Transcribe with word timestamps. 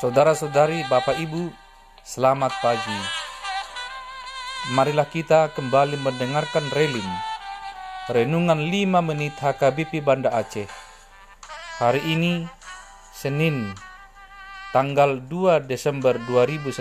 Saudara-saudari, 0.00 0.80
Bapak 0.88 1.20
Ibu, 1.20 1.52
selamat 2.00 2.56
pagi. 2.64 3.00
Marilah 4.72 5.04
kita 5.04 5.52
kembali 5.52 6.00
mendengarkan 6.00 6.64
relim 6.72 7.04
Renungan 8.08 8.64
5 8.64 8.96
menit 9.04 9.36
HKBP 9.36 10.00
Banda 10.00 10.32
Aceh. 10.32 10.64
Hari 11.84 12.00
ini 12.16 12.48
Senin 13.12 13.76
tanggal 14.72 15.20
2 15.20 15.68
Desember 15.68 16.16
2019. 16.16 16.80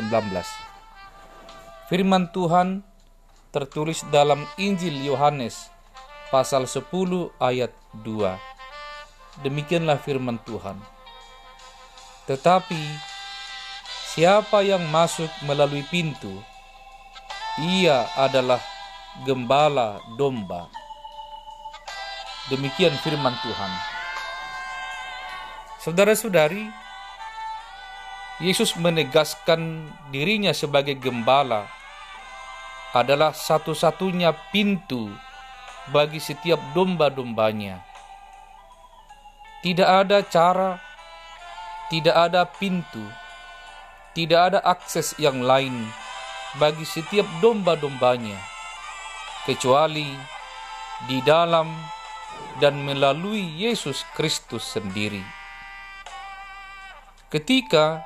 Firman 1.91 2.31
Tuhan 2.31 2.88
tertulis 3.51 3.99
dalam 4.15 4.48
Injil 4.55 4.95
Yohanes 4.95 5.67
pasal 6.31 6.71
10 6.71 6.88
ayat 7.43 7.76
2. 7.99 9.43
Demikianlah 9.43 9.99
firman 9.99 10.40
Tuhan. 10.48 10.79
Tetapi 12.31 13.09
Siapa 14.09 14.66
yang 14.66 14.90
masuk 14.90 15.30
melalui 15.45 15.86
pintu, 15.86 16.41
ia 17.62 18.09
adalah 18.18 18.58
gembala 19.22 20.01
domba. 20.18 20.66
Demikian 22.49 22.98
firman 23.05 23.38
Tuhan. 23.46 23.71
Saudara-saudari, 25.77 26.74
Yesus 28.41 28.74
menegaskan 28.82 29.93
dirinya 30.10 30.57
sebagai 30.57 30.98
gembala 30.98 31.70
adalah 32.98 33.29
satu-satunya 33.29 34.34
pintu 34.49 35.13
bagi 35.94 36.18
setiap 36.18 36.57
domba-dombanya. 36.73 37.85
Tidak 39.62 39.85
ada 39.85 40.26
cara, 40.26 40.82
tidak 41.94 42.18
ada 42.18 42.49
pintu 42.49 43.29
tidak 44.20 44.51
ada 44.51 44.59
akses 44.67 45.15
yang 45.15 45.39
lain 45.39 45.71
bagi 46.59 46.84
setiap 46.84 47.23
domba-dombanya, 47.39 48.35
kecuali 49.48 50.11
di 51.07 51.23
dalam 51.23 51.71
dan 52.59 52.84
melalui 52.84 53.48
Yesus 53.55 54.03
Kristus 54.20 54.76
sendiri. 54.76 55.23
Ketika 57.31 58.03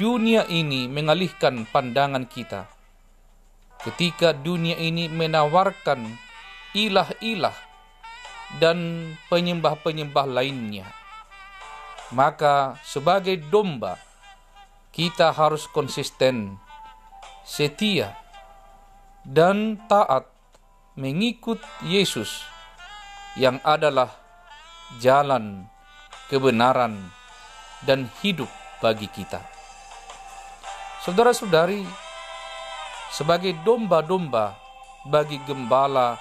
dunia 0.00 0.48
ini 0.48 0.88
mengalihkan 0.88 1.68
pandangan 1.68 2.24
kita, 2.24 2.64
ketika 3.84 4.32
dunia 4.32 4.80
ini 4.80 5.12
menawarkan 5.12 6.16
ilah-ilah 6.72 7.56
dan 8.56 9.12
penyembah-penyembah 9.28 10.24
lainnya, 10.32 10.88
maka 12.16 12.80
sebagai 12.80 13.36
domba, 13.36 14.00
kita 14.90 15.30
harus 15.30 15.70
konsisten, 15.70 16.58
setia, 17.46 18.18
dan 19.22 19.78
taat 19.86 20.26
mengikut 20.98 21.62
Yesus 21.86 22.42
yang 23.38 23.62
adalah 23.62 24.10
jalan 24.98 25.70
kebenaran 26.26 27.14
dan 27.86 28.10
hidup 28.18 28.50
bagi 28.82 29.06
kita. 29.06 29.38
Saudara-saudari, 31.06 31.86
sebagai 33.14 33.54
domba-domba 33.62 34.58
bagi 35.06 35.38
gembala 35.46 36.18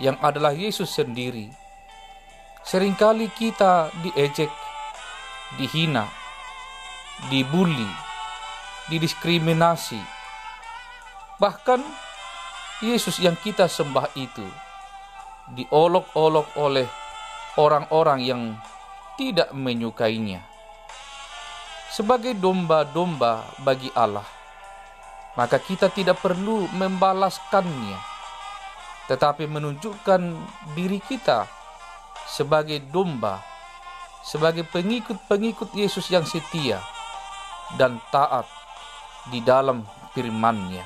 yang 0.00 0.16
adalah 0.22 0.54
Yesus 0.54 0.94
sendiri, 0.94 1.50
sering 2.62 2.94
kali 2.94 3.28
kita 3.34 3.90
diejek, 4.00 4.48
dihina, 5.60 6.21
dibully, 7.30 7.90
didiskriminasi. 8.90 10.00
Bahkan 11.38 11.80
Yesus 12.82 13.22
yang 13.22 13.38
kita 13.38 13.70
sembah 13.70 14.10
itu 14.18 14.42
diolok-olok 15.54 16.58
oleh 16.58 16.86
orang-orang 17.58 18.18
yang 18.22 18.42
tidak 19.14 19.54
menyukainya. 19.54 20.42
Sebagai 21.92 22.32
domba-domba 22.32 23.44
bagi 23.60 23.92
Allah, 23.92 24.24
maka 25.36 25.60
kita 25.60 25.92
tidak 25.92 26.24
perlu 26.24 26.64
membalaskannya, 26.72 28.00
tetapi 29.12 29.44
menunjukkan 29.44 30.20
diri 30.72 31.04
kita 31.04 31.44
sebagai 32.24 32.80
domba, 32.88 33.44
sebagai 34.24 34.64
pengikut-pengikut 34.64 35.76
Yesus 35.76 36.08
yang 36.08 36.24
setia 36.24 36.80
dan 37.80 38.00
taat 38.12 38.44
di 39.32 39.40
dalam 39.40 39.84
firman-Nya. 40.12 40.84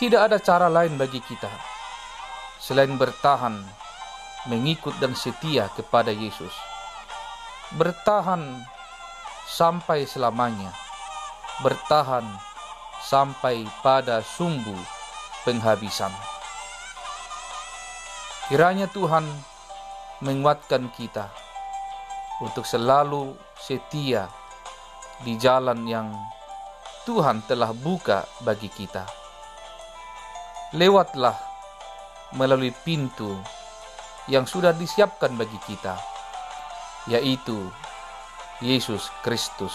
Tidak 0.00 0.18
ada 0.18 0.38
cara 0.42 0.66
lain 0.66 0.98
bagi 0.98 1.22
kita 1.22 1.72
selain 2.62 2.94
bertahan, 2.94 3.58
mengikut 4.46 4.94
dan 5.02 5.18
setia 5.18 5.66
kepada 5.74 6.14
Yesus. 6.14 6.54
Bertahan 7.74 8.62
sampai 9.50 10.06
selamanya. 10.06 10.70
Bertahan 11.66 12.22
sampai 13.02 13.66
pada 13.82 14.22
sumbu 14.22 14.78
penghabisan. 15.42 16.14
Kiranya 18.46 18.86
Tuhan 18.94 19.26
menguatkan 20.22 20.86
kita 20.94 21.26
untuk 22.38 22.62
selalu 22.62 23.34
setia 23.58 24.30
di 25.22 25.38
jalan 25.38 25.86
yang 25.86 26.10
Tuhan 27.06 27.42
telah 27.46 27.70
buka 27.74 28.26
bagi 28.42 28.70
kita. 28.70 29.06
Lewatlah 30.74 31.34
melalui 32.34 32.70
pintu 32.86 33.34
yang 34.30 34.46
sudah 34.46 34.70
disiapkan 34.70 35.34
bagi 35.34 35.58
kita, 35.66 35.98
yaitu 37.10 37.70
Yesus 38.62 39.10
Kristus 39.26 39.74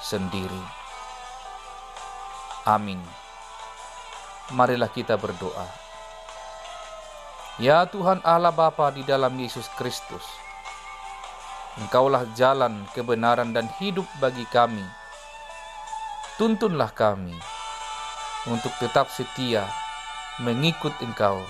sendiri. 0.00 0.62
Amin. 2.64 3.00
Marilah 4.52 4.88
kita 4.88 5.20
berdoa. 5.20 5.68
Ya 7.60 7.84
Tuhan 7.84 8.24
Allah 8.24 8.50
Bapa 8.50 8.88
di 8.90 9.04
dalam 9.04 9.36
Yesus 9.36 9.68
Kristus, 9.76 10.24
Engkaulah 11.80 12.28
jalan 12.36 12.84
kebenaran 12.92 13.56
dan 13.56 13.64
hidup 13.80 14.04
bagi 14.20 14.44
kami. 14.52 14.84
Tuntunlah 16.36 16.92
kami 16.92 17.32
untuk 18.44 18.76
tetap 18.76 19.08
setia 19.08 19.64
mengikut 20.44 20.92
Engkau. 21.00 21.40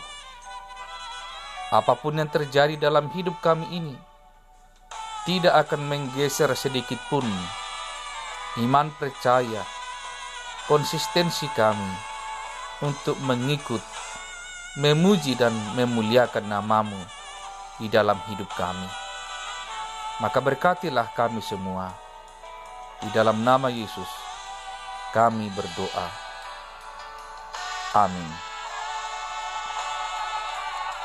Apa 1.75 1.99
pun 1.99 2.23
yang 2.23 2.31
terjadi 2.31 2.79
dalam 2.79 3.11
hidup 3.11 3.35
kami 3.43 3.67
ini 3.75 3.97
tidak 5.27 5.67
akan 5.67 5.91
menggeser 5.91 6.55
sedikit 6.55 7.03
pun 7.11 7.27
iman 8.63 8.95
percaya, 9.01 9.67
konsistensi 10.71 11.51
kami 11.57 11.95
untuk 12.85 13.19
mengikut, 13.27 13.83
memuji 14.79 15.35
dan 15.35 15.55
memuliakan 15.75 16.47
namamu 16.47 17.03
di 17.83 17.91
dalam 17.91 18.23
hidup 18.31 18.51
kami. 18.55 19.02
Maka 20.21 20.39
berkatilah 20.45 21.09
kami 21.17 21.41
semua. 21.41 21.95
Di 23.01 23.09
dalam 23.17 23.41
nama 23.41 23.73
Yesus, 23.73 24.09
kami 25.17 25.49
berdoa. 25.57 26.09
Amin. 27.97 28.31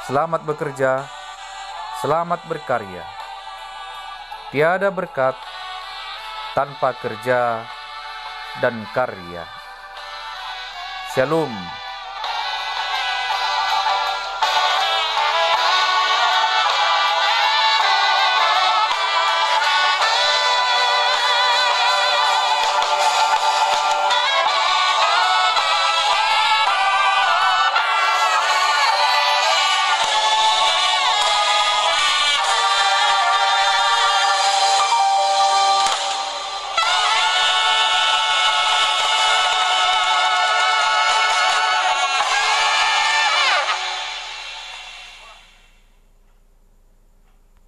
Selamat 0.08 0.48
bekerja, 0.48 1.04
selamat 2.00 2.48
berkarya. 2.48 3.04
Tiada 4.56 4.88
berkat 4.88 5.36
tanpa 6.56 6.96
kerja 6.96 7.68
dan 8.64 8.88
karya. 8.96 9.44
Shalom. 11.12 11.87